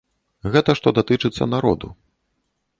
[0.55, 1.95] Гэта што датычыцца народу.